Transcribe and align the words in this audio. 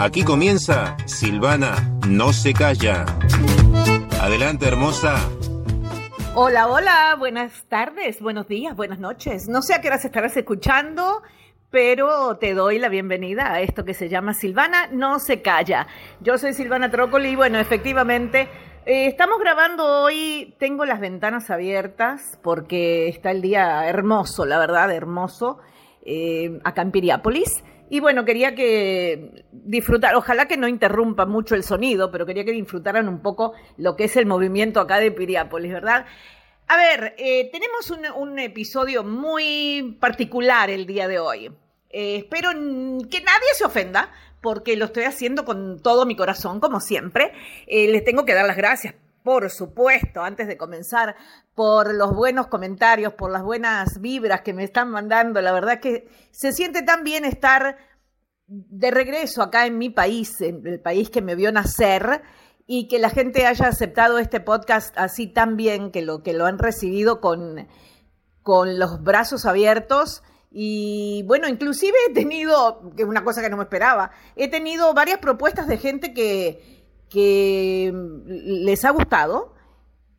Aquí 0.00 0.24
comienza 0.24 0.96
Silvana 1.04 1.74
No 2.08 2.32
se 2.32 2.54
calla. 2.54 3.04
Adelante, 4.22 4.66
hermosa. 4.66 5.16
Hola, 6.34 6.68
hola, 6.68 7.16
buenas 7.18 7.64
tardes, 7.68 8.22
buenos 8.22 8.48
días, 8.48 8.74
buenas 8.74 8.98
noches. 8.98 9.46
No 9.46 9.60
sé 9.60 9.74
a 9.74 9.82
qué 9.82 9.88
horas 9.88 10.02
estarás 10.06 10.34
escuchando, 10.38 11.20
pero 11.68 12.38
te 12.38 12.54
doy 12.54 12.78
la 12.78 12.88
bienvenida 12.88 13.52
a 13.52 13.60
esto 13.60 13.84
que 13.84 13.92
se 13.92 14.08
llama 14.08 14.32
Silvana 14.32 14.86
No 14.90 15.18
se 15.18 15.42
calla. 15.42 15.86
Yo 16.20 16.38
soy 16.38 16.54
Silvana 16.54 16.90
Trócoli 16.90 17.32
y 17.32 17.36
bueno, 17.36 17.58
efectivamente, 17.58 18.48
eh, 18.86 19.04
estamos 19.06 19.38
grabando 19.38 19.84
hoy, 20.04 20.54
tengo 20.58 20.86
las 20.86 21.00
ventanas 21.00 21.50
abiertas 21.50 22.38
porque 22.42 23.08
está 23.08 23.32
el 23.32 23.42
día 23.42 23.86
hermoso, 23.86 24.46
la 24.46 24.58
verdad, 24.58 24.90
hermoso, 24.92 25.58
eh, 26.06 26.58
acá 26.64 26.80
en 26.80 26.90
Piriápolis. 26.90 27.62
Y 27.90 27.98
bueno, 27.98 28.24
quería 28.24 28.54
que 28.54 29.44
disfrutar, 29.50 30.14
ojalá 30.14 30.46
que 30.46 30.56
no 30.56 30.68
interrumpa 30.68 31.26
mucho 31.26 31.56
el 31.56 31.64
sonido, 31.64 32.12
pero 32.12 32.24
quería 32.24 32.44
que 32.44 32.52
disfrutaran 32.52 33.08
un 33.08 33.20
poco 33.20 33.52
lo 33.76 33.96
que 33.96 34.04
es 34.04 34.16
el 34.16 34.26
movimiento 34.26 34.80
acá 34.80 35.00
de 35.00 35.10
Piriápolis, 35.10 35.72
¿verdad? 35.72 36.06
A 36.68 36.76
ver, 36.76 37.16
eh, 37.18 37.50
tenemos 37.50 37.90
un, 38.16 38.38
episodio 38.38 39.02
muy 39.02 39.98
particular 40.00 40.70
el 40.70 40.86
día 40.86 41.08
de 41.08 41.18
hoy. 41.18 41.46
Eh, 41.90 42.18
espero 42.18 42.50
que 42.52 43.20
nadie 43.22 43.54
se 43.54 43.64
ofenda, 43.64 44.12
porque 44.40 44.76
lo 44.76 44.84
estoy 44.84 45.02
haciendo 45.02 45.44
con 45.44 45.82
todo 45.82 46.06
mi 46.06 46.14
corazón, 46.14 46.60
como 46.60 46.78
siempre. 46.78 47.32
Eh, 47.66 47.88
les 47.88 48.04
tengo 48.04 48.24
que 48.24 48.34
dar 48.34 48.46
las 48.46 48.56
gracias 48.56 48.94
por 49.22 49.50
supuesto, 49.50 50.22
antes 50.22 50.48
de 50.48 50.56
comenzar, 50.56 51.16
por 51.54 51.94
los 51.94 52.14
buenos 52.14 52.46
comentarios, 52.46 53.14
por 53.14 53.30
las 53.30 53.42
buenas 53.42 54.00
vibras 54.00 54.40
que 54.40 54.54
me 54.54 54.64
están 54.64 54.90
mandando. 54.90 55.40
La 55.42 55.52
verdad 55.52 55.80
que 55.80 56.08
se 56.30 56.52
siente 56.52 56.82
tan 56.82 57.04
bien 57.04 57.24
estar 57.24 57.76
de 58.46 58.90
regreso 58.90 59.42
acá 59.42 59.66
en 59.66 59.78
mi 59.78 59.90
país, 59.90 60.40
en 60.40 60.66
el 60.66 60.80
país 60.80 61.10
que 61.10 61.22
me 61.22 61.34
vio 61.34 61.52
nacer, 61.52 62.22
y 62.66 62.88
que 62.88 62.98
la 62.98 63.10
gente 63.10 63.46
haya 63.46 63.66
aceptado 63.66 64.18
este 64.18 64.40
podcast 64.40 64.96
así 64.96 65.26
tan 65.26 65.56
bien, 65.56 65.90
que 65.90 66.02
lo, 66.02 66.22
que 66.22 66.32
lo 66.32 66.46
han 66.46 66.58
recibido 66.58 67.20
con, 67.20 67.68
con 68.42 68.78
los 68.78 69.02
brazos 69.02 69.44
abiertos. 69.44 70.22
Y 70.52 71.24
bueno, 71.26 71.48
inclusive 71.48 71.96
he 72.08 72.14
tenido, 72.14 72.92
que 72.96 73.02
es 73.02 73.08
una 73.08 73.24
cosa 73.24 73.42
que 73.42 73.50
no 73.50 73.56
me 73.56 73.64
esperaba, 73.64 74.12
he 74.36 74.48
tenido 74.48 74.94
varias 74.94 75.18
propuestas 75.18 75.66
de 75.66 75.78
gente 75.78 76.14
que, 76.14 76.79
que 77.10 77.92
les 78.26 78.84
ha 78.84 78.90
gustado, 78.90 79.52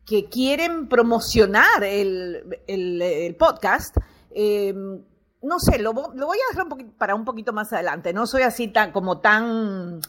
que 0.06 0.28
quieren 0.28 0.88
promocionar 0.88 1.82
el, 1.82 3.36
podcast. 3.38 3.96
Em, 4.30 5.02
no 5.42 5.58
sé, 5.58 5.78
lo, 5.78 5.92
voy 5.92 6.38
a 6.38 6.54
dejar 6.54 6.66
para 6.98 7.14
un 7.14 7.24
poquito 7.24 7.52
más 7.52 7.72
adelante. 7.72 8.12
No 8.12 8.26
soy 8.26 8.42
así 8.42 8.68
tan 8.68 8.92
como 8.92 9.20
tan 9.20 10.00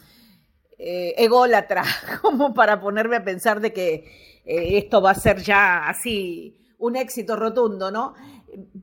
eh, 0.78 1.14
ególatra 1.16 1.84
como 2.22 2.54
para 2.54 2.80
ponerme 2.80 3.16
a 3.16 3.24
pensar 3.24 3.60
de 3.60 3.72
que 3.72 4.42
eh, 4.44 4.78
esto 4.78 5.00
va 5.00 5.12
a 5.12 5.14
ser 5.14 5.42
ya 5.42 5.88
así 5.88 6.60
un 6.78 6.96
éxito 6.96 7.34
rotundo, 7.36 7.90
¿no? 7.90 8.14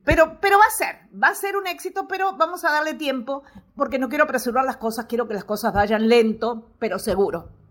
Pero, 0.04 0.38
pero 0.40 0.58
va 0.58 0.64
a 0.64 0.70
ser, 0.70 1.08
va 1.22 1.28
a 1.28 1.34
ser 1.34 1.56
un 1.56 1.66
éxito, 1.66 2.06
pero 2.06 2.36
vamos 2.36 2.64
a 2.64 2.72
darle 2.72 2.94
tiempo 2.94 3.42
porque 3.74 3.98
no 3.98 4.08
quiero 4.08 4.24
apresurar 4.24 4.64
las 4.64 4.76
cosas, 4.76 5.06
quiero 5.06 5.26
que 5.26 5.34
las 5.34 5.44
cosas 5.44 5.72
vayan 5.72 6.08
lento, 6.08 6.72
pero 6.78 6.98
seguro. 6.98 7.61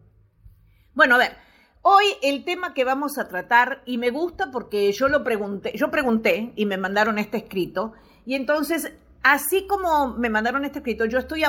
Bueno, 0.94 1.16
a 1.16 1.20
ver, 1.20 1.38
hoy 1.84 2.04
el 2.22 2.44
tema 2.44 2.74
que 2.74 2.84
vamos 2.84 3.18
a 3.18 3.30
tratar, 3.30 3.82
y 3.86 3.98
me 3.98 4.10
gusta 4.10 4.52
porque 4.52 4.92
yo 4.92 5.08
lo 5.08 5.24
pregunté, 5.24 5.72
yo 5.78 5.90
pregunté 5.90 6.52
y 6.58 6.66
me 6.66 6.76
mandaron 6.76 7.18
este 7.18 7.38
escrito, 7.38 7.94
y 8.26 8.36
entonces, 8.36 8.92
así 9.24 9.66
como 9.68 10.10
me 10.18 10.30
mandaron 10.30 10.66
este 10.66 10.80
escrito, 10.80 11.06
yo 11.06 11.20
estoy, 11.20 11.44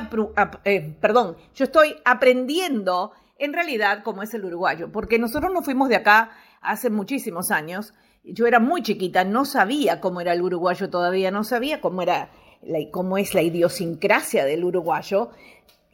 eh, 0.64 0.96
perdón, 1.00 1.36
yo 1.56 1.64
estoy 1.64 1.96
aprendiendo 2.04 3.10
en 3.36 3.52
realidad 3.52 4.04
cómo 4.04 4.22
es 4.22 4.32
el 4.32 4.44
uruguayo, 4.44 4.92
porque 4.92 5.18
nosotros 5.18 5.52
nos 5.52 5.64
fuimos 5.64 5.88
de 5.88 5.96
acá 5.96 6.30
hace 6.60 6.88
muchísimos 6.88 7.50
años, 7.50 7.94
yo 8.22 8.46
era 8.46 8.60
muy 8.60 8.82
chiquita, 8.82 9.24
no 9.24 9.44
sabía 9.44 10.00
cómo 10.00 10.20
era 10.20 10.34
el 10.34 10.42
uruguayo 10.42 10.88
todavía, 10.88 11.32
no 11.32 11.42
sabía 11.42 11.80
cómo 11.80 12.02
era 12.02 12.30
cómo 12.92 13.18
es 13.18 13.34
la 13.34 13.42
idiosincrasia 13.42 14.44
del 14.44 14.62
uruguayo 14.62 15.30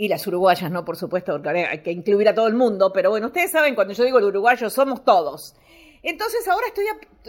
y 0.00 0.06
las 0.06 0.24
uruguayas, 0.28 0.70
¿no? 0.70 0.84
Por 0.84 0.96
supuesto, 0.96 1.32
porque 1.42 1.66
hay 1.66 1.82
que 1.82 1.90
incluir 1.90 2.28
a 2.28 2.34
todo 2.34 2.46
el 2.46 2.54
mundo, 2.54 2.92
pero 2.92 3.10
bueno, 3.10 3.26
ustedes 3.26 3.50
saben, 3.50 3.74
cuando 3.74 3.92
yo 3.92 4.04
digo 4.04 4.18
el 4.18 4.24
uruguayo, 4.24 4.70
somos 4.70 5.04
todos. 5.04 5.56
Entonces 6.04 6.46
ahora 6.46 6.68
estoy, 6.68 6.84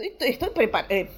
estoy, 0.06 0.28
estoy, 0.30 0.64
eh, 0.88 1.10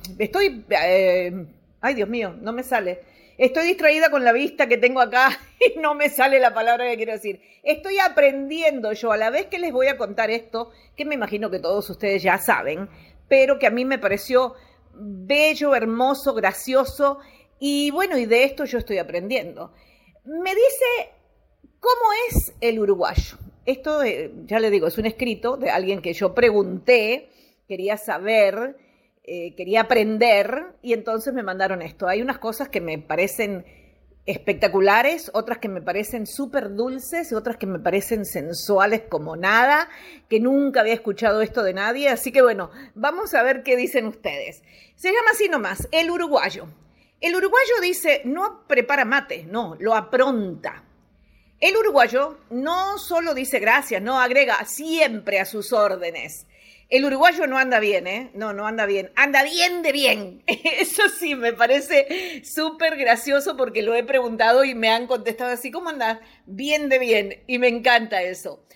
eh, 0.71 1.47
ay 1.83 1.95
Dios 1.95 2.09
mío, 2.09 2.35
no 2.41 2.55
me 2.55 2.63
sale. 2.63 3.03
Estoy 3.37 3.67
distraída 3.67 4.11
con 4.11 4.25
la 4.25 4.33
vista 4.33 4.67
que 4.67 4.79
tengo 4.79 5.01
acá 5.01 5.39
y 5.61 5.79
no 5.79 5.95
me 5.95 6.09
sale 6.09 6.41
la 6.41 6.55
palabra 6.55 6.89
que 6.89 6.97
quiero 6.97 7.13
decir. 7.13 7.43
Estoy 7.63 7.99
aprendiendo 7.99 8.95
yo 8.95 9.13
a 9.13 9.19
la 9.19 9.29
vez 9.29 9.47
que 9.47 9.59
les 9.59 9.73
voy 9.73 9.89
a 9.89 9.99
contar 9.99 10.31
esto, 10.31 10.71
que 10.97 11.05
me 11.05 11.17
imagino 11.17 11.51
que 11.51 11.59
todos 11.59 11.89
ustedes 11.91 12.23
ya 12.23 12.39
saben, 12.39 12.89
pero 13.29 13.59
que 13.59 13.67
a 13.67 13.71
mí 13.71 13.85
me 13.85 13.99
pareció 13.99 14.55
bello, 14.95 15.75
hermoso, 15.75 16.33
gracioso 16.33 17.19
y 17.59 17.91
bueno, 17.91 18.17
y 18.17 18.25
de 18.25 18.45
esto 18.45 18.65
yo 18.65 18.79
estoy 18.79 18.97
aprendiendo. 18.97 19.75
Me 20.25 20.51
dice 20.55 21.13
¿Cómo 21.83 22.13
es 22.31 22.53
el 22.61 22.79
uruguayo? 22.79 23.39
Esto, 23.67 24.05
eh, 24.05 24.33
ya 24.47 24.61
le 24.61 24.71
digo, 24.71 24.87
es 24.87 24.99
un 24.99 25.07
escrito 25.07 25.57
de 25.57 25.69
alguien 25.69 26.01
que 26.01 26.13
yo 26.13 26.33
pregunté, 26.33 27.29
quería 27.67 27.97
saber, 27.97 28.77
eh, 29.25 29.57
quería 29.57 29.81
aprender, 29.81 30.77
y 30.81 30.93
entonces 30.93 31.35
me 31.35 31.43
mandaron 31.43 31.83
esto. 31.83 32.07
Hay 32.07 32.23
unas 32.23 32.39
cosas 32.39 32.69
que 32.69 32.81
me 32.81 32.99
parecen 32.99 33.65
espectaculares, 34.27 35.33
otras 35.35 35.59
que 35.59 35.69
me 35.69 35.83
parecen 35.83 36.29
súper 36.29 36.73
dulces 36.77 37.33
y 37.33 37.35
otras 37.35 37.57
que 37.57 37.67
me 37.67 37.81
parecen 37.81 38.27
sensuales 38.27 39.03
como 39.09 39.35
nada, 39.35 39.89
que 40.29 40.39
nunca 40.39 40.83
había 40.83 40.95
escuchado 40.95 41.43
esto 41.43 41.65
de 41.65 41.75
nadie. 41.75 42.11
Así 42.11 42.31
que 42.31 42.43
bueno, 42.43 42.71
vamos 42.95 43.35
a 43.35 43.43
ver 43.43 43.65
qué 43.65 43.77
dicen 43.77 44.07
ustedes. 44.07 44.63
Se 44.95 45.09
llama 45.09 45.31
así 45.33 45.49
nomás, 45.49 45.89
el 45.91 46.13
uruguayo. 46.13 46.69
El 47.21 47.35
uruguayo 47.35 47.81
dice, 47.83 48.23
no 48.25 48.69
prepara 48.69 49.05
mate, 49.05 49.47
no, 49.51 49.75
lo 49.81 49.97
apronta. 49.97 50.85
El 51.63 51.77
uruguayo 51.77 52.41
no 52.51 52.99
solo 52.99 53.35
dice 53.35 53.61
gracias, 53.61 54.03
no 54.03 54.21
agrega 54.21 54.65
siempre 54.65 55.39
a 55.39 55.45
sus 55.45 55.73
órdenes. 55.73 56.49
El 56.89 57.05
uruguayo 57.05 57.47
no 57.47 57.57
anda 57.57 57.79
bien, 57.79 58.09
¿eh? 58.09 58.33
No, 58.35 58.53
no 58.53 58.67
anda 58.67 58.85
bien. 58.85 59.13
Anda 59.15 59.45
bien 59.45 59.81
de 59.83 59.93
bien. 59.93 60.43
Eso 60.47 61.09
sí, 61.09 61.37
me 61.37 61.53
parece 61.53 62.43
súper 62.45 62.97
gracioso 62.97 63.57
porque 63.57 63.83
lo 63.83 63.95
he 63.95 64.03
preguntado 64.03 64.65
y 64.65 64.75
me 64.75 64.91
han 64.91 65.07
contestado 65.07 65.53
así, 65.53 65.71
¿cómo 65.71 65.91
anda? 65.91 66.21
Bien 66.47 66.89
de 66.89 66.99
bien. 66.99 67.45
Y 67.47 67.61
me 67.61 67.69
encanta 67.69 68.23
eso. 68.23 68.67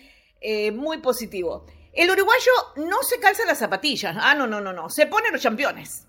Eh, 0.41 0.70
muy 0.70 0.98
positivo. 0.98 1.66
El 1.92 2.08
uruguayo 2.08 2.53
no 2.76 3.03
se 3.03 3.18
calza 3.18 3.44
las 3.47 3.58
zapatillas. 3.58 4.16
Ah, 4.16 4.36
no, 4.36 4.47
no, 4.47 4.60
no, 4.60 4.72
no. 4.72 4.91
Se 4.91 5.06
pone 5.06 5.32
los 5.32 5.42
championes. 5.42 6.06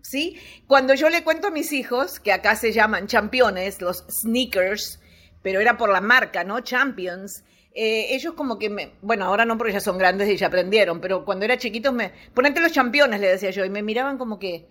¿Sí? 0.00 0.40
Cuando 0.66 0.94
yo 0.94 1.10
le 1.10 1.22
cuento 1.22 1.48
a 1.48 1.50
mis 1.50 1.70
hijos, 1.72 2.18
que 2.18 2.32
acá 2.32 2.56
se 2.56 2.72
llaman 2.72 3.08
championes, 3.08 3.82
los 3.82 4.06
sneakers, 4.08 5.00
pero 5.42 5.60
era 5.60 5.76
por 5.76 5.90
la 5.90 6.00
marca, 6.00 6.44
¿no? 6.44 6.60
Champions. 6.60 7.44
Eh, 7.74 8.14
ellos 8.14 8.34
como 8.34 8.58
que 8.58 8.70
me, 8.70 8.92
bueno, 9.02 9.26
ahora 9.26 9.44
no 9.44 9.56
porque 9.56 9.72
ya 9.72 9.80
son 9.80 9.98
grandes 9.98 10.28
y 10.28 10.36
ya 10.36 10.48
aprendieron, 10.48 11.00
pero 11.00 11.24
cuando 11.24 11.44
era 11.44 11.58
chiquitos 11.58 11.92
me, 11.92 12.12
ponete 12.34 12.60
los 12.60 12.72
championes, 12.72 13.20
le 13.20 13.28
decía 13.28 13.50
yo, 13.50 13.64
y 13.64 13.70
me 13.70 13.82
miraban 13.82 14.18
como 14.18 14.38
que, 14.38 14.66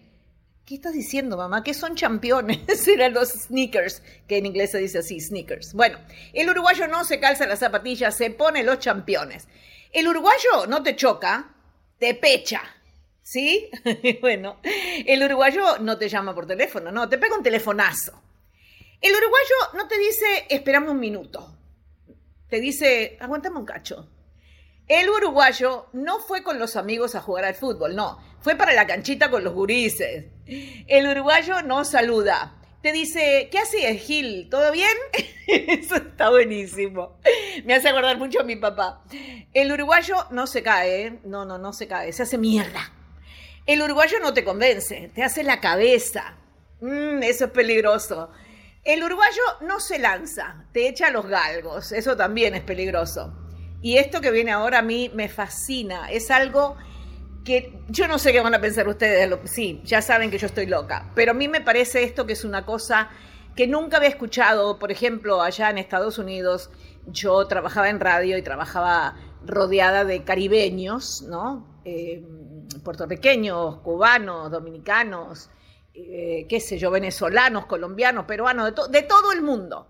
¿qué 0.65 0.75
estás 0.75 0.93
diciendo, 0.93 1.37
mamá? 1.37 1.63
¿Qué 1.63 1.73
son 1.73 1.95
championes? 1.95 2.87
Eran 2.87 3.13
los 3.13 3.29
sneakers, 3.29 4.01
que 4.27 4.37
en 4.37 4.45
inglés 4.45 4.71
se 4.71 4.79
dice 4.79 4.99
así, 4.99 5.21
sneakers. 5.21 5.73
Bueno, 5.73 5.99
el 6.33 6.49
uruguayo 6.49 6.87
no 6.87 7.05
se 7.05 7.19
calza 7.19 7.47
las 7.47 7.59
zapatillas, 7.59 8.17
se 8.17 8.29
pone 8.31 8.63
los 8.63 8.79
championes. 8.79 9.47
El 9.93 10.09
uruguayo 10.09 10.67
no 10.67 10.83
te 10.83 10.95
choca, 10.97 11.55
te 11.97 12.13
pecha. 12.13 12.61
¿Sí? 13.23 13.69
bueno, 14.21 14.59
el 15.05 15.23
uruguayo 15.23 15.79
no 15.79 15.97
te 15.97 16.09
llama 16.09 16.35
por 16.35 16.45
teléfono, 16.45 16.91
no, 16.91 17.07
te 17.07 17.17
pega 17.17 17.37
un 17.37 17.43
telefonazo. 17.43 18.21
El 18.99 19.13
uruguayo 19.13 19.55
no 19.75 19.87
te 19.87 19.97
dice, 19.97 20.45
esperame 20.49 20.89
un 20.89 20.99
minuto. 20.99 21.55
Te 22.49 22.59
dice, 22.59 23.17
aguántame 23.19 23.59
un 23.59 23.65
cacho. 23.65 24.09
El 24.87 25.09
uruguayo 25.09 25.87
no 25.93 26.19
fue 26.19 26.43
con 26.43 26.59
los 26.59 26.77
amigos 26.77 27.13
a 27.13 27.21
jugar 27.21 27.45
al 27.45 27.55
fútbol, 27.55 27.95
no. 27.95 28.19
Fue 28.39 28.55
para 28.55 28.73
la 28.73 28.87
canchita 28.87 29.29
con 29.29 29.43
los 29.43 29.53
gurises. 29.53 30.25
El 30.45 31.07
uruguayo 31.07 31.61
no 31.61 31.83
saluda. 31.83 32.55
Te 32.81 32.93
dice, 32.93 33.49
¿qué 33.51 33.59
haces, 33.59 34.01
Gil? 34.01 34.47
¿Todo 34.49 34.71
bien? 34.71 34.95
Eso 35.47 35.95
está 35.97 36.29
buenísimo. 36.29 37.19
Me 37.65 37.75
hace 37.75 37.89
acordar 37.89 38.17
mucho 38.17 38.39
a 38.39 38.45
mi 38.45 38.55
papá. 38.55 39.03
El 39.53 39.71
uruguayo 39.71 40.15
no 40.31 40.47
se 40.47 40.63
cae, 40.63 41.07
¿eh? 41.07 41.19
no, 41.25 41.43
no, 41.43 41.57
no 41.57 41.73
se 41.73 41.87
cae, 41.87 42.13
se 42.13 42.23
hace 42.23 42.37
mierda. 42.37 42.93
El 43.65 43.81
uruguayo 43.81 44.19
no 44.21 44.33
te 44.33 44.45
convence, 44.45 45.11
te 45.13 45.23
hace 45.23 45.43
la 45.43 45.59
cabeza. 45.59 46.37
Mm, 46.79 47.23
eso 47.23 47.45
es 47.45 47.51
peligroso. 47.51 48.31
El 48.87 49.03
uruguayo 49.03 49.41
no 49.67 49.81
se 49.81 49.99
lanza, 49.99 50.63
te 50.71 50.87
echa 50.87 51.09
los 51.09 51.27
galgos, 51.27 51.91
eso 51.91 52.15
también 52.15 52.55
es 52.55 52.61
peligroso. 52.61 53.33
Y 53.81 53.97
esto 53.97 54.21
que 54.21 54.31
viene 54.31 54.53
ahora 54.53 54.79
a 54.79 54.81
mí 54.81 55.11
me 55.13 55.27
fascina, 55.27 56.09
es 56.09 56.31
algo 56.31 56.77
que 57.43 57.81
yo 57.89 58.07
no 58.07 58.17
sé 58.17 58.31
qué 58.31 58.39
van 58.39 58.55
a 58.55 58.61
pensar 58.61 58.87
ustedes, 58.87 59.29
sí, 59.43 59.81
ya 59.83 60.01
saben 60.01 60.31
que 60.31 60.37
yo 60.37 60.47
estoy 60.47 60.67
loca, 60.67 61.11
pero 61.15 61.31
a 61.31 61.33
mí 61.33 61.49
me 61.49 61.59
parece 61.59 62.01
esto 62.03 62.25
que 62.25 62.31
es 62.31 62.45
una 62.45 62.65
cosa 62.65 63.09
que 63.57 63.67
nunca 63.67 63.97
había 63.97 64.07
escuchado, 64.07 64.79
por 64.79 64.89
ejemplo, 64.89 65.41
allá 65.41 65.69
en 65.69 65.79
Estados 65.79 66.17
Unidos, 66.17 66.69
yo 67.07 67.45
trabajaba 67.45 67.89
en 67.89 67.99
radio 67.99 68.37
y 68.37 68.41
trabajaba 68.41 69.17
rodeada 69.45 70.05
de 70.05 70.23
caribeños, 70.23 71.23
¿no? 71.23 71.81
Eh, 71.83 72.23
puertorriqueños, 72.85 73.79
cubanos, 73.79 74.49
dominicanos, 74.49 75.49
eh, 75.99 76.45
qué 76.47 76.59
sé 76.59 76.77
yo, 76.77 76.91
venezolanos, 76.91 77.65
colombianos, 77.65 78.25
peruanos, 78.25 78.71
de, 78.91 79.01
todo 79.01 79.31
el 79.31 79.41
mundo, 79.41 79.87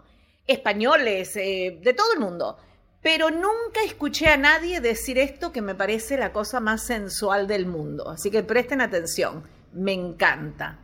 españoles, 0.48 1.36
eh, 1.36 1.80
de 1.82 1.94
todo 1.94 2.14
el 2.14 2.20
mundo. 2.22 2.58
Pero 3.02 3.30
nunca 3.30 3.84
escuché 3.86 4.30
a 4.30 4.38
nadie 4.38 4.80
decir 4.80 5.18
esto 5.18 5.52
que 5.52 5.62
me 5.62 5.76
parece 5.76 6.18
la 6.18 6.32
cosa 6.32 6.62
más 6.62 6.84
sensual 6.84 7.46
del 7.46 7.66
mundo. 7.66 8.10
Así 8.10 8.32
que 8.32 8.42
presten 8.42 8.80
atención, 8.80 9.44
me 9.74 9.92
encanta. 9.92 10.80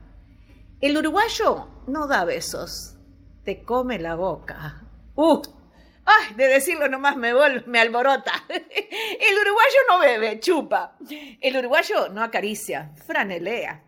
El 0.81 0.98
uruguayo 0.98 1.70
no 1.88 2.06
da 2.08 2.25
besos, 2.25 2.98
te 3.46 3.64
come 3.64 4.00
la 4.00 4.16
boca. 4.16 4.84
¡Uh! 5.16 5.42
¡Ay! 6.04 6.34
De 6.36 6.48
decirlo 6.50 6.90
nomás 6.90 7.16
me, 7.16 7.34
me 7.66 7.80
alborota. 7.80 8.34
El 8.50 9.38
uruguayo 9.40 9.78
no 9.88 10.00
bebe, 10.00 10.42
chupa. 10.42 10.98
El 11.40 11.56
uruguayo 11.56 12.10
no 12.10 12.22
acaricia, 12.22 12.92
franelea. 13.06 13.84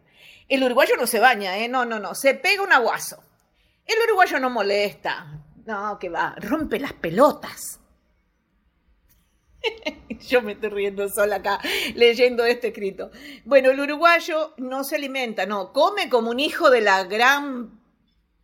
El 0.48 0.63
uruguayo 0.63 0.95
no 0.98 1.07
se 1.07 1.19
baña, 1.19 1.57
¿eh? 1.57 1.68
No, 1.68 1.86
no, 1.86 2.00
no. 2.00 2.16
Se 2.16 2.33
pega 2.36 2.63
un 2.63 2.72
aguazo. 2.72 3.24
El 3.86 3.98
uruguayo 4.07 4.39
no 4.39 4.50
molesta. 4.50 5.42
No, 5.66 5.98
que 6.00 6.10
va. 6.10 6.36
Rompe 6.38 6.80
las 6.80 6.94
pelotas. 6.94 7.80
Yo 10.27 10.42
me 10.42 10.54
estoy 10.54 10.69
riendo 10.69 11.07
sola 11.10 11.38
acá 11.38 11.60
leyendo 11.95 12.45
este 12.45 12.68
escrito. 12.68 13.12
Bueno, 13.44 13.72
el 13.72 13.80
uruguayo 13.80 14.54
no 14.57 14.83
se 14.83 14.95
alimenta, 14.95 15.45
no, 15.45 15.74
come 15.74 16.10
como 16.10 16.31
un 16.31 16.39
hijo 16.39 16.69
de 16.69 16.81
la 16.81 17.04
gran... 17.04 17.80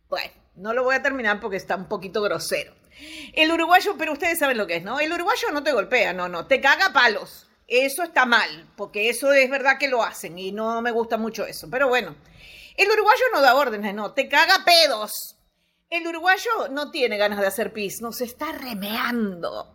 Bueno, 0.08 0.32
no 0.56 0.72
lo 0.72 0.84
voy 0.84 0.94
a 0.94 1.02
terminar 1.02 1.40
porque 1.40 1.56
está 1.56 1.76
un 1.76 1.88
poquito 1.88 2.22
grosero. 2.22 2.74
El 3.32 3.50
uruguayo, 3.50 3.96
pero 3.96 4.12
ustedes 4.12 4.38
saben 4.38 4.58
lo 4.58 4.66
que 4.66 4.76
es, 4.76 4.84
¿no? 4.84 5.00
El 5.00 5.12
uruguayo 5.12 5.48
no 5.52 5.62
te 5.62 5.72
golpea, 5.72 6.12
no, 6.12 6.28
no, 6.28 6.46
te 6.46 6.60
caga 6.60 6.92
palos. 6.92 7.48
Eso 7.66 8.02
está 8.02 8.26
mal, 8.26 8.68
porque 8.76 9.08
eso 9.08 9.32
es 9.32 9.48
verdad 9.48 9.78
que 9.78 9.88
lo 9.88 10.02
hacen 10.02 10.38
y 10.38 10.52
no 10.52 10.82
me 10.82 10.90
gusta 10.90 11.16
mucho 11.16 11.46
eso. 11.46 11.68
Pero 11.70 11.88
bueno, 11.88 12.16
el 12.76 12.90
uruguayo 12.90 13.24
no 13.32 13.40
da 13.40 13.54
órdenes, 13.54 13.94
no, 13.94 14.12
te 14.12 14.28
caga 14.28 14.64
pedos. 14.64 15.38
El 15.88 16.06
uruguayo 16.06 16.68
no 16.70 16.90
tiene 16.90 17.18
ganas 17.18 17.40
de 17.40 17.46
hacer 17.46 17.72
pis, 17.72 18.00
no 18.00 18.12
se 18.12 18.24
está 18.24 18.52
remeando. 18.52 19.74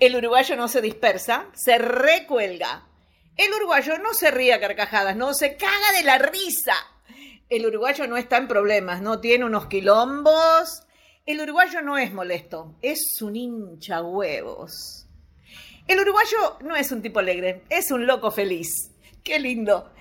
El 0.00 0.16
uruguayo 0.16 0.56
no 0.56 0.68
se 0.68 0.80
dispersa, 0.80 1.46
se 1.54 1.78
recuelga. 1.78 2.86
El 3.36 3.52
uruguayo 3.52 3.98
no 3.98 4.14
se 4.14 4.30
ríe 4.30 4.54
a 4.54 4.60
carcajadas, 4.60 5.16
no 5.16 5.34
se 5.34 5.56
caga 5.56 5.92
de 5.96 6.04
la 6.04 6.18
risa. 6.18 6.74
El 7.50 7.66
uruguayo 7.66 8.06
no 8.06 8.16
está 8.16 8.38
en 8.38 8.48
problemas, 8.48 9.02
no 9.02 9.20
tiene 9.20 9.44
unos 9.44 9.66
quilombos. 9.66 10.82
El 11.26 11.40
uruguayo 11.40 11.82
no 11.82 11.98
es 11.98 12.12
molesto, 12.12 12.74
es 12.80 13.20
un 13.20 13.36
hincha 13.36 14.02
huevos. 14.02 15.03
El 15.86 16.00
uruguayo 16.00 16.58
no 16.60 16.76
es 16.76 16.90
un 16.92 17.02
tipo 17.02 17.18
alegre, 17.18 17.64
es 17.68 17.90
un 17.90 18.06
loco 18.06 18.30
feliz. 18.30 18.90
Qué 19.22 19.38
lindo. 19.38 19.92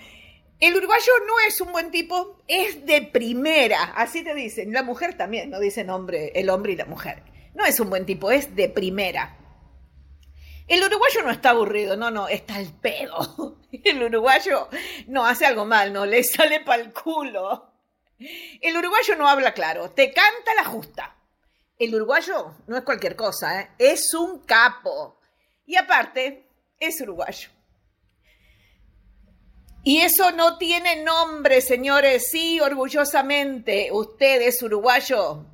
El 0.59 0.77
uruguayo 0.77 1.11
no 1.27 1.33
es 1.45 1.59
un 1.59 1.73
buen 1.73 1.91
tipo, 1.91 2.41
es 2.47 2.85
de 2.85 3.01
primera, 3.01 3.83
así 3.95 4.23
te 4.23 4.33
dicen. 4.33 4.71
La 4.71 4.83
mujer 4.83 5.17
también, 5.17 5.49
no 5.49 5.59
dicen 5.59 5.89
hombre, 5.89 6.31
el 6.35 6.49
hombre 6.49 6.73
y 6.73 6.77
la 6.77 6.85
mujer. 6.85 7.23
No 7.53 7.65
es 7.65 7.79
un 7.79 7.89
buen 7.89 8.05
tipo, 8.05 8.31
es 8.31 8.55
de 8.55 8.69
primera. 8.69 9.37
El 10.67 10.81
uruguayo 10.81 11.23
no 11.23 11.31
está 11.31 11.49
aburrido, 11.49 11.97
no, 11.97 12.11
no, 12.11 12.29
está 12.29 12.59
el 12.59 12.71
pedo. 12.71 13.59
El 13.83 14.01
uruguayo 14.03 14.69
no 15.07 15.25
hace 15.25 15.45
algo 15.45 15.65
mal, 15.65 15.91
no, 15.91 16.05
le 16.05 16.23
sale 16.23 16.61
pa'l 16.61 16.93
culo. 16.93 17.73
El 18.61 18.77
uruguayo 18.77 19.17
no 19.17 19.27
habla 19.27 19.53
claro, 19.53 19.91
te 19.91 20.13
canta 20.13 20.53
la 20.55 20.63
justa. 20.63 21.17
El 21.77 21.93
uruguayo 21.93 22.55
no 22.67 22.77
es 22.77 22.83
cualquier 22.83 23.17
cosa, 23.17 23.59
¿eh? 23.59 23.69
es 23.77 24.13
un 24.13 24.45
capo. 24.45 25.19
Y 25.65 25.75
aparte, 25.75 26.47
es 26.79 26.99
uruguayo. 27.01 27.49
Y 29.83 29.99
eso 29.99 30.31
no 30.31 30.57
tiene 30.57 31.03
nombre, 31.03 31.61
señores. 31.61 32.29
Sí, 32.29 32.59
orgullosamente, 32.59 33.89
usted 33.91 34.41
es 34.41 34.61
uruguayo 34.61 35.45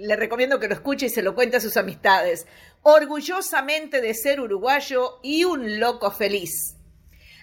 le 0.00 0.16
recomiendo 0.16 0.58
que 0.58 0.68
lo 0.68 0.74
escuche 0.74 1.06
y 1.06 1.10
se 1.10 1.22
lo 1.22 1.34
cuente 1.34 1.56
a 1.56 1.60
sus 1.60 1.76
amistades. 1.76 2.46
Orgullosamente 2.82 4.00
de 4.00 4.14
ser 4.14 4.40
uruguayo 4.40 5.20
y 5.22 5.44
un 5.44 5.78
loco 5.78 6.10
feliz. 6.10 6.76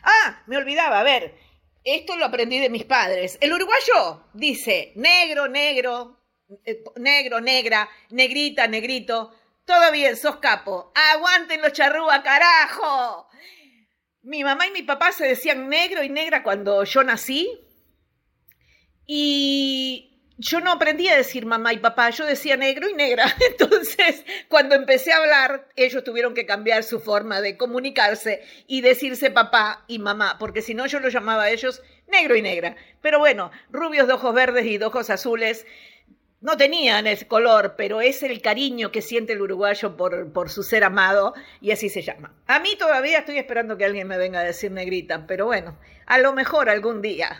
Ah, 0.04 0.44
me 0.48 0.58
olvidaba, 0.58 1.00
a 1.00 1.04
ver, 1.04 1.36
esto 1.84 2.16
lo 2.16 2.25
aprendí 2.25 2.60
de 2.60 2.70
mis 2.70 2.86
padres. 2.86 3.38
El 3.42 3.54
uruguayo 3.54 4.24
dice 4.34 4.94
negro, 4.96 5.48
negro, 5.48 6.20
eh, 6.66 6.84
negro, 6.96 7.42
negra, 7.42 7.88
negrita, 8.10 8.68
negrito. 8.68 9.31
Todo 9.68 9.92
bien, 9.92 10.16
sos 10.16 10.38
capo. 10.38 10.94
Aguanten 10.96 11.62
los 11.62 11.74
charrúa, 11.74 12.24
carajo. 12.24 13.28
Mi 14.22 14.42
mamá 14.42 14.66
y 14.66 14.72
mi 14.72 14.81
papá 14.84 15.12
se 15.12 15.28
decían 15.28 15.68
negro 15.68 16.04
y 16.04 16.10
negra 16.10 16.42
cuando 16.42 16.86
yo 16.86 17.04
nací. 17.04 17.50
Y 19.06 20.24
yo 20.38 20.62
no 20.62 20.72
aprendí 20.72 21.10
a 21.10 21.18
decir 21.18 21.46
mamá 21.46 21.74
y 21.74 21.80
papá, 21.80 22.12
yo 22.12 22.25
decía 22.25 22.56
negro 22.56 22.88
y 22.88 22.94
negra. 22.94 23.25
Entonces, 23.52 24.24
cuando 24.48 24.74
empecé 24.74 25.12
a 25.12 25.18
hablar, 25.18 25.68
ellos 25.75 26.02
tuvieron 26.06 26.34
que 26.34 26.46
cambiar 26.46 26.84
su 26.84 27.02
forma 27.02 27.42
de 27.42 27.58
comunicarse 27.58 28.44
y 28.68 28.80
decirse 28.80 29.31
papá 29.31 29.84
y 29.90 30.00
mamá, 30.00 30.38
porque 30.40 30.62
si 30.62 30.75
no 30.75 30.86
yo 30.86 31.02
lo 31.02 31.10
llamaba 31.10 31.44
a 31.44 31.50
ellos 31.50 31.81
negro 32.08 32.38
y 32.38 32.42
negra. 32.42 32.78
Pero 33.02 33.20
bueno, 33.20 33.52
rubios 33.70 34.08
de 34.08 34.13
ojos 34.13 34.34
verdes 34.34 34.66
y 34.66 34.78
de 34.78 34.86
ojos 34.86 35.10
azules 35.10 35.66
no 36.42 36.57
tenían 36.57 37.07
ese 37.07 37.28
color, 37.28 37.75
pero 37.78 38.01
es 38.01 38.24
el 38.24 38.42
cariño 38.42 38.92
que 38.92 39.01
siente 39.01 39.34
el 39.34 39.42
uruguayo 39.42 39.98
por, 39.98 40.31
por 40.31 40.50
su 40.50 40.63
ser 40.63 40.84
amado 40.84 41.34
y 41.62 41.72
así 41.72 41.89
se 41.89 42.01
llama. 42.01 42.34
A 42.48 42.60
mí 42.60 42.75
todavía 42.78 43.19
estoy 43.19 43.38
esperando 43.38 43.78
que 43.78 43.86
alguien 43.86 44.07
me 44.07 44.18
venga 44.18 44.39
a 44.39 44.44
decir 44.44 44.72
negrita, 44.72 45.25
pero 45.28 45.45
bueno, 45.45 45.78
a 46.06 46.18
lo 46.19 46.34
mejor 46.34 46.69
algún 46.69 47.01
día. 47.01 47.39